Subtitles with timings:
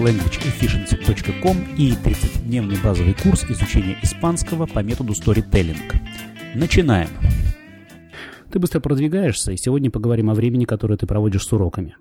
[0.00, 5.76] languageefficiency.com и 30-дневный базовый курс изучения испанского по методу Storytelling.
[6.54, 7.10] Начинаем!
[8.50, 11.96] Ты быстро продвигаешься, и сегодня поговорим о времени, которое ты проводишь с уроками.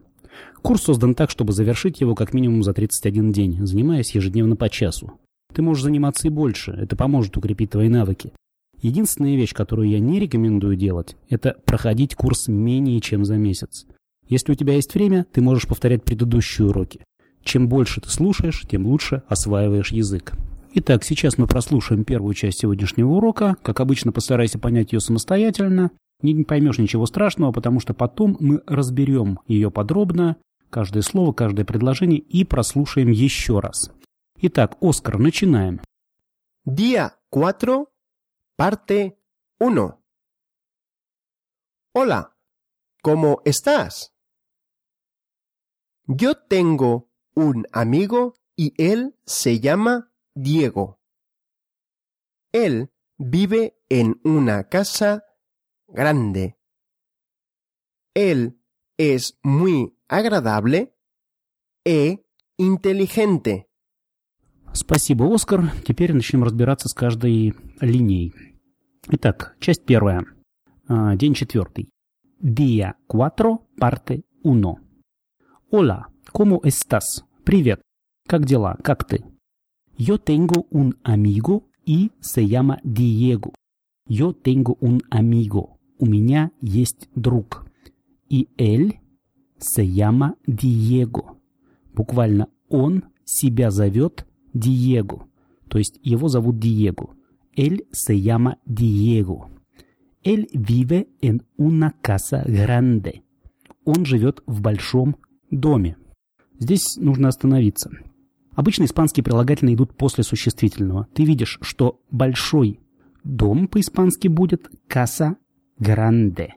[0.62, 5.20] Курс создан так, чтобы завершить его как минимум за 31 день, занимаясь ежедневно по часу.
[5.54, 8.32] Ты можешь заниматься и больше, это поможет укрепить твои навыки.
[8.82, 13.86] Единственная вещь, которую я не рекомендую делать, это проходить курс менее чем за месяц.
[14.28, 17.02] Если у тебя есть время, ты можешь повторять предыдущие уроки.
[17.44, 20.34] Чем больше ты слушаешь, тем лучше осваиваешь язык.
[20.74, 23.56] Итак, сейчас мы прослушаем первую часть сегодняшнего урока.
[23.64, 25.92] Как обычно, постарайся понять ее самостоятельно.
[26.22, 30.38] Не поймешь ничего страшного, потому что потом мы разберем ее подробно,
[30.70, 33.92] каждое слово, каждое предложение и прослушаем еще раз.
[34.42, 35.82] Итак, Оскар, начинаем.
[36.66, 37.86] Día 4,
[38.56, 39.18] parte
[39.60, 39.94] 1.
[41.96, 42.36] Hola,
[43.02, 44.14] ¿cómo estás?
[46.06, 51.01] Yo tengo un amigo y él se llama Diego.
[52.53, 55.25] Él vive en una casa
[55.89, 56.57] grande.
[58.15, 58.61] Él
[58.97, 60.97] es muy agradable
[61.85, 62.25] e
[62.57, 63.69] inteligente.
[64.73, 65.73] Спасибо, Оскар.
[65.85, 68.35] Теперь начнем разбираться с каждой линией.
[69.09, 70.25] Итак, часть первая.
[70.89, 71.91] А, День четвертый.
[72.41, 74.77] Día 4, parte 1.
[75.71, 77.25] Hola, ¿cómo estás?
[77.44, 77.82] Привет.
[78.28, 78.78] Как дела?
[78.84, 79.24] Как ты?
[79.98, 83.54] Yo tengo un amigo y se llama Diego.
[84.08, 85.78] Yo tengo un amigo.
[85.98, 87.66] У меня есть друг.
[88.30, 89.00] И él
[89.58, 91.38] se llama Diego.
[91.94, 95.28] Буквально он себя зовет Диего.
[95.70, 97.16] То есть его зовут Диего.
[97.56, 99.50] Él se llama Diego.
[100.24, 103.24] Él vive en una casa grande.
[103.86, 105.16] Он живет в большом
[105.50, 105.98] доме.
[106.60, 107.90] Здесь нужно остановиться.
[108.54, 111.08] Обычно испанские прилагательные идут после существительного.
[111.14, 112.82] Ты видишь, что большой
[113.24, 115.38] дом по-испански будет casa
[115.80, 116.50] grande.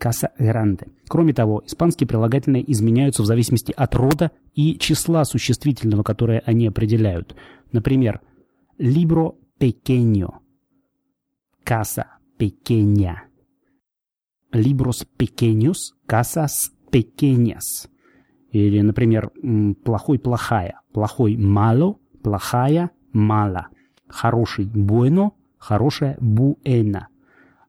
[0.00, 0.88] Casa grande.
[1.06, 7.36] Кроме того, испанские прилагательные изменяются в зависимости от рода и числа существительного, которое они определяют.
[7.70, 8.20] Например,
[8.78, 10.40] libro pequeño.
[11.64, 13.28] Casa pequeña.
[14.52, 17.88] Libros pequeños, casas pequeñas.
[18.54, 19.32] Или, например,
[19.82, 20.80] плохой плохая.
[20.92, 23.66] Плохой malo, плохая мало.
[24.06, 27.06] Хороший bueno, хорошая buena.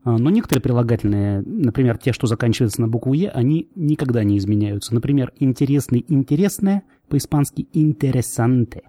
[0.04, 4.94] Но некоторые прилагательные, например, те, что заканчиваются на букву «е», они никогда не изменяются.
[4.94, 8.82] Например, интересный «интересное» по-испански «interesante».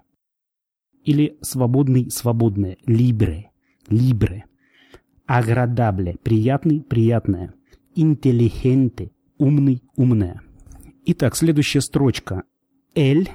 [1.03, 3.45] Или свободный «свободное» «libre»,
[3.89, 4.43] «libre».
[5.27, 7.55] Agradable– приятный, приятное.
[7.95, 9.09] Intelligente–
[9.39, 10.43] умный, умная.
[11.09, 12.43] Итак, следующая строчка.
[12.93, 13.29] Él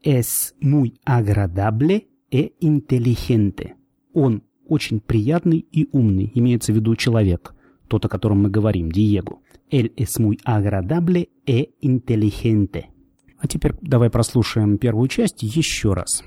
[0.00, 3.74] es muy agradable e inteligente.
[4.14, 7.52] Он очень приятный и умный, имеется в виду человек,
[7.88, 9.40] тот, о котором мы говорим, Диего.
[9.72, 12.90] Él es muy agradable e inteligente.
[13.38, 16.22] А теперь давай прослушаем первую часть еще раз.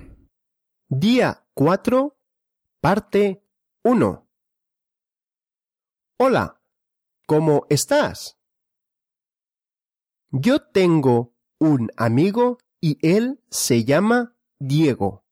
[0.89, 2.09] Día 4,
[2.81, 3.41] parte
[3.85, 4.19] 1.
[6.19, 6.59] Hola,
[7.25, 8.35] ¿cómo estás?
[10.35, 15.23] Yo tengo un amigo y él se llama Diego.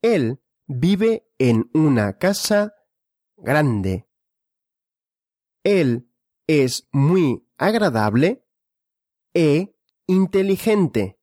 [0.00, 0.38] Él
[0.68, 2.72] vive en una casa
[3.36, 4.06] grande.
[5.64, 6.06] Él
[6.46, 8.44] es muy agradable
[9.34, 9.74] e
[10.06, 11.16] inteligente.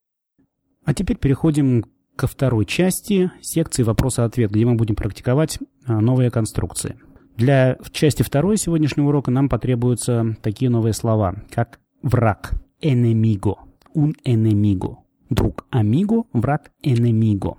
[0.84, 1.84] А теперь переходим
[2.16, 7.00] ко второй части секции «Вопрос-ответ», где мы будем практиковать а, новые конструкции.
[7.38, 13.58] Для части второй сегодняшнего урока нам потребуются такие новые слова, как враг, enemigo,
[13.94, 17.58] un enemigo, друг, amigo, враг, enemigo.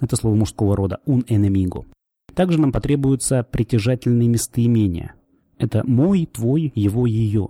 [0.00, 1.86] Это слово мужского рода, un enemigo.
[2.34, 5.14] Также нам потребуются притяжательные местоимения.
[5.58, 7.48] Это мой, твой, его, ее.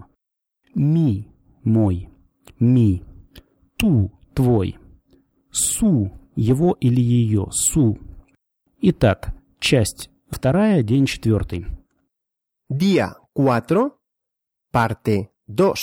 [0.74, 1.28] Ми,
[1.62, 2.08] мой,
[2.58, 3.02] ми.
[3.76, 4.78] Ту, твой.
[5.50, 7.98] Су, его или ее, су.
[8.80, 11.66] Итак, часть Вторая, день четвертый.
[12.70, 13.90] Día 4,
[14.70, 15.74] parte 2.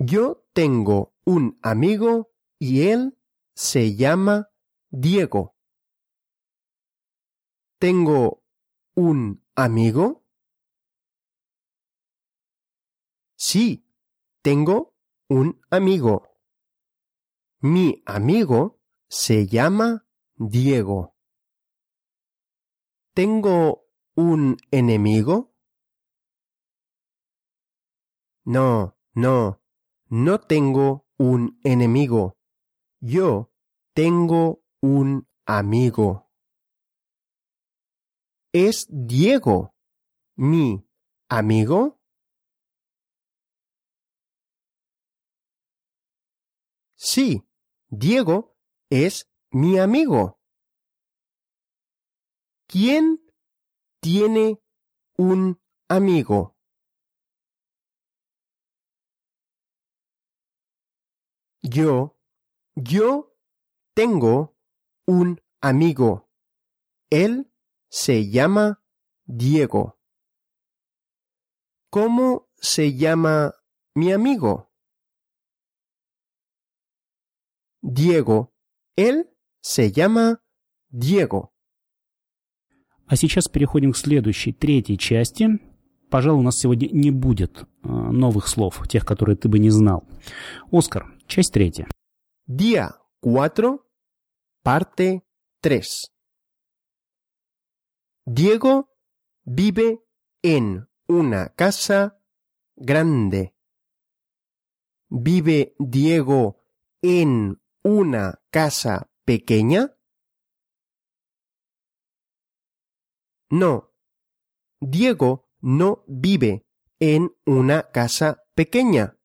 [0.00, 3.18] Yo tengo un amigo y él
[3.56, 4.48] se llama
[4.90, 5.56] Diego.
[7.80, 8.44] ¿Tengo
[8.94, 10.24] un amigo?
[13.36, 13.84] Sí,
[14.40, 14.94] tengo
[15.28, 16.28] un amigo.
[17.60, 20.06] Mi amigo se llama
[20.36, 21.16] Diego.
[23.14, 25.56] ¿Tengo un enemigo?
[28.44, 29.60] No, no,
[30.08, 32.36] no tengo un enemigo.
[33.00, 33.52] Yo
[33.94, 36.30] tengo un amigo.
[38.52, 39.74] ¿Es Diego
[40.36, 40.84] mi
[41.28, 42.00] amigo?
[46.96, 47.44] Sí,
[47.88, 48.56] Diego
[48.90, 50.40] es mi amigo.
[52.66, 53.24] ¿Quién
[54.00, 54.60] tiene
[55.16, 56.57] un amigo?
[61.70, 62.16] Yo,
[62.76, 63.36] yo
[63.94, 64.56] tengo
[65.06, 66.30] un amigo.
[67.10, 67.50] Él
[67.90, 68.80] se llama
[69.26, 69.98] Diego.
[71.90, 73.54] ¿Cómo se llama
[73.94, 74.70] mi amigo?
[77.82, 78.52] Диего.
[78.96, 79.30] Él
[79.60, 80.42] se llama
[80.90, 81.52] Диего.
[83.06, 85.60] А сейчас переходим к следующей, третьей части.
[86.10, 90.04] Пожалуй, у нас сегодня не будет э, новых слов, тех, которые ты бы не знал.
[90.70, 91.87] Оскар, часть третья.
[92.45, 93.89] Día 4,
[94.61, 95.23] parte
[95.61, 96.11] 3.
[98.25, 98.89] Diego
[99.43, 100.03] vive
[100.41, 102.19] en una casa
[102.75, 103.55] grande.
[105.09, 106.63] ¿Vive Diego
[107.01, 109.95] en una casa pequeña?
[113.49, 113.93] No.
[114.79, 116.65] Diego no vive
[116.99, 119.17] en una casa pequeña.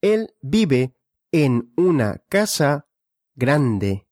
[0.00, 0.94] Él vive
[1.31, 2.89] en una casa
[3.35, 4.05] grande.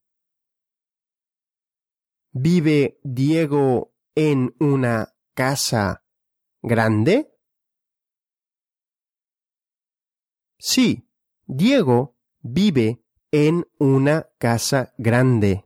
[2.31, 6.06] ¿Vive Diego en una casa
[6.62, 7.36] grande?
[10.57, 11.10] Sí,
[11.45, 15.65] Diego vive en una casa grande.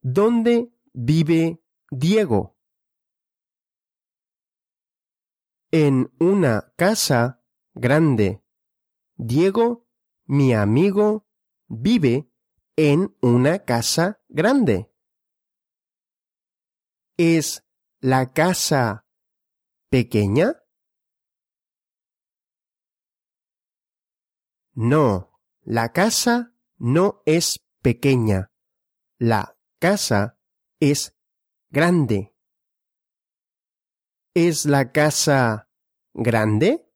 [0.00, 2.56] ¿Dónde vive Diego?
[5.70, 7.42] En una casa
[7.74, 8.42] grande.
[9.20, 9.84] Diego,
[10.26, 11.26] mi amigo,
[11.66, 12.30] vive
[12.76, 14.94] en una casa grande.
[17.16, 17.64] ¿Es
[17.98, 19.08] la casa
[19.90, 20.62] pequeña?
[24.74, 25.32] No,
[25.62, 28.52] la casa no es pequeña.
[29.18, 30.38] La casa
[30.78, 31.16] es
[31.70, 32.36] grande.
[34.32, 35.68] ¿Es la casa
[36.14, 36.87] grande?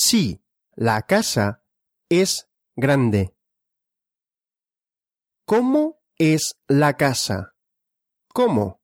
[0.00, 0.44] Sí,
[0.76, 1.64] la casa
[2.08, 3.34] es grande.
[5.44, 7.56] ¿Cómo es la casa?
[8.32, 8.80] ¿Cómo?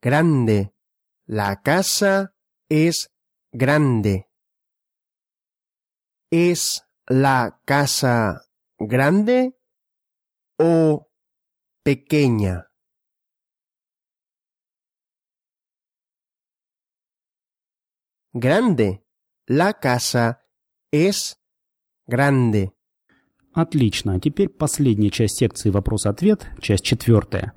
[0.00, 0.74] Grande.
[1.26, 2.34] La casa
[2.70, 3.10] es
[3.52, 4.30] grande.
[6.30, 8.46] ¿Es la casa
[8.78, 9.60] grande
[10.58, 11.10] o
[11.84, 12.71] pequeña?
[18.34, 19.02] Grande.
[19.46, 20.38] La casa
[20.90, 21.36] es
[22.06, 22.70] grande.
[23.52, 24.14] Отлично.
[24.14, 27.52] А теперь последняя часть секции вопрос-ответ, часть четвертая.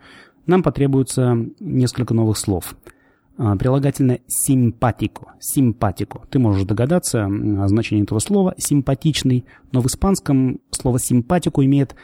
[0.45, 2.75] Нам потребуется несколько новых слов.
[3.38, 5.36] А, прилагательное симпатико.
[5.39, 6.27] Симпатико.
[6.29, 8.53] Ты можешь догадаться о значении этого слова.
[8.58, 9.46] Симпатичный.
[9.72, 11.96] Но в испанском слово симпатику имеет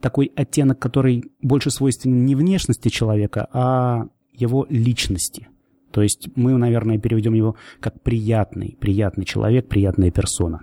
[0.00, 5.48] такой оттенок, который больше свойственен не внешности человека, а его личности.
[5.96, 10.60] То есть мы, наверное, переведем его как приятный, приятный человек, приятная персона.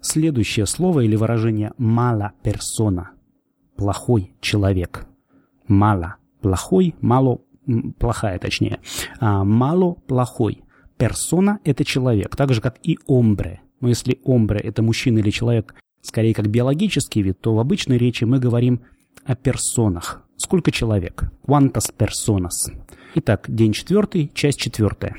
[0.00, 3.10] Следующее слово или выражение «мала персона»–
[3.76, 5.04] плохой человек.
[5.66, 7.40] Мало– плохой, мало–
[7.98, 8.78] плохая точнее.
[9.18, 10.62] А мало– плохой.
[10.96, 13.62] Персона– это человек, так же, как и омбре.
[13.80, 18.22] Но если омбре– это мужчина или человек, скорее как биологический вид, то в обычной речи
[18.22, 18.82] мы говорим
[19.23, 20.23] о персонах.
[20.37, 21.23] Сколько человек?
[21.45, 22.71] Quantas personas?
[23.15, 25.15] Итак, день четвертый, часть четвертая.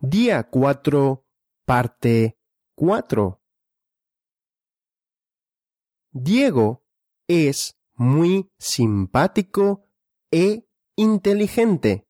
[0.00, 1.24] Día 4,
[1.64, 2.38] parte
[2.76, 3.40] 4.
[6.12, 6.84] Diego
[7.26, 9.88] es muy simpático
[10.30, 12.06] e inteligente.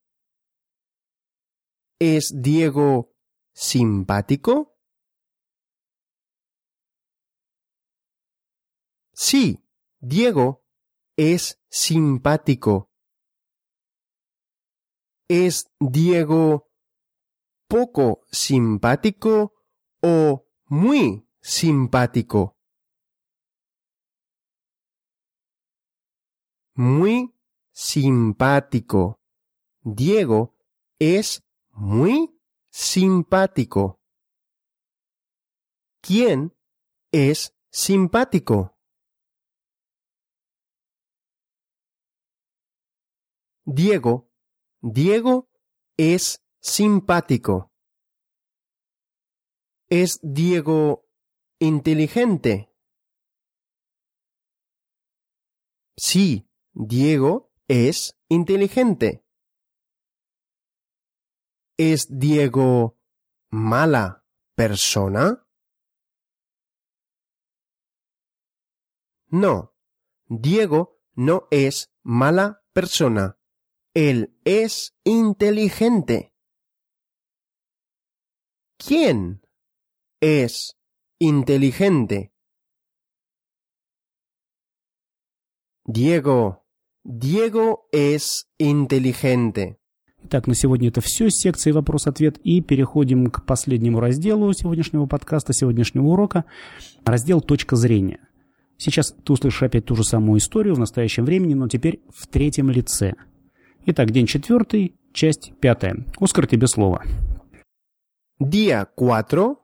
[1.98, 3.14] ¿Es Diego
[3.54, 4.76] simpático?
[9.12, 9.64] Sí,
[10.00, 10.57] Diego
[11.19, 12.89] es simpático.
[15.27, 16.71] ¿Es Diego
[17.67, 19.53] poco simpático
[20.01, 22.55] o muy simpático?
[26.75, 27.35] Muy
[27.73, 29.19] simpático.
[29.81, 30.55] Diego
[30.99, 32.33] es muy
[32.69, 33.99] simpático.
[36.01, 36.55] ¿Quién
[37.11, 38.78] es simpático?
[43.71, 44.31] Diego
[44.81, 45.47] Diego
[45.95, 47.71] es simpático.
[49.89, 51.07] ¿Es Diego
[51.59, 52.73] inteligente?
[55.95, 59.23] Sí, Diego es inteligente.
[61.77, 62.97] ¿Es Diego
[63.51, 65.45] mala persona?
[69.27, 69.75] No,
[70.25, 73.38] Diego no es mala persona.
[73.99, 76.31] Él es inteligente.
[78.77, 79.41] ¿Quién
[80.21, 80.77] es
[81.19, 82.31] inteligente?
[85.85, 86.63] Диего.
[87.03, 89.75] Диего es inteligente.
[90.23, 92.37] Итак, на сегодня это все из секции «Вопрос-ответ».
[92.37, 96.45] И переходим к последнему разделу сегодняшнего подкаста, сегодняшнего урока.
[97.03, 98.21] Раздел «Точка зрения».
[98.77, 102.69] Сейчас ты услышишь опять ту же самую историю в настоящем времени, но теперь в третьем
[102.69, 103.15] лице.
[103.86, 106.06] Итак, день четвертый, часть пятая.
[106.18, 107.04] Оскар, тебе слово.
[108.40, 109.56] Día 4,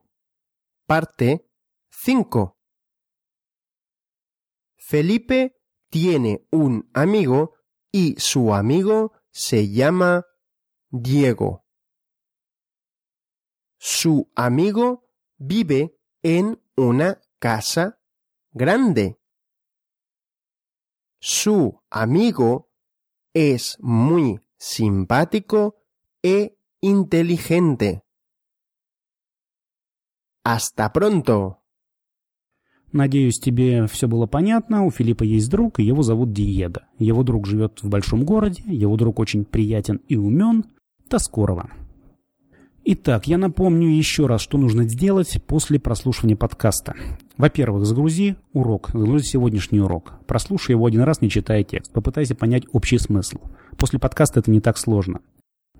[0.86, 1.46] parte
[1.90, 2.56] 5.
[4.76, 5.56] Felipe
[5.88, 7.54] tiene un amigo
[7.90, 10.24] y su amigo se llama
[10.90, 11.64] Diego.
[13.78, 18.00] Su amigo vive en una casa
[18.52, 19.18] grande.
[21.18, 22.63] Su amigo
[23.35, 25.75] es muy simpático
[26.23, 28.01] e inteligente.
[30.43, 31.57] Hasta pronto.
[32.91, 34.85] Надеюсь, тебе все было понятно.
[34.85, 36.87] У Филиппа есть друг, и его зовут Диего.
[36.97, 40.63] Его друг живет в большом городе, его друг очень приятен и умен.
[41.09, 41.69] До скорого.
[42.85, 46.95] Итак, я напомню еще раз, что нужно сделать после прослушивания подкаста.
[47.37, 50.13] Во-первых, загрузи урок, загрузи сегодняшний урок.
[50.25, 51.91] Прослушай его один раз, не читая текст.
[51.91, 53.39] Попытайся понять общий смысл.
[53.77, 55.19] После подкаста это не так сложно.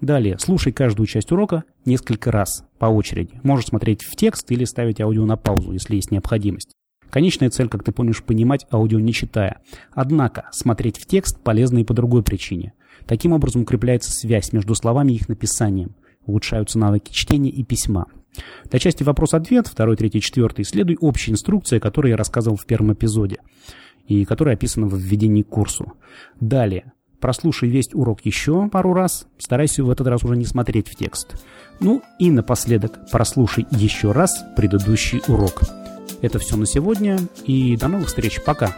[0.01, 3.39] Далее, слушай каждую часть урока несколько раз, по очереди.
[3.43, 6.73] Можешь смотреть в текст или ставить аудио на паузу, если есть необходимость.
[7.09, 9.61] Конечная цель, как ты помнишь, понимать аудио не читая.
[9.93, 12.73] Однако, смотреть в текст полезно и по другой причине.
[13.05, 15.95] Таким образом укрепляется связь между словами и их написанием
[16.25, 18.07] улучшаются навыки чтения и письма.
[18.69, 23.37] Для части вопрос-ответ, второй, третий, четвертый, следуй общей инструкции, которую я рассказывал в первом эпизоде
[24.07, 25.93] и которая описана в введении к курсу.
[26.39, 30.95] Далее, прослушай весь урок еще пару раз, старайся в этот раз уже не смотреть в
[30.95, 31.43] текст.
[31.79, 35.61] Ну и напоследок, прослушай еще раз предыдущий урок.
[36.21, 38.75] Это все на сегодня, и до новых встреч, пока!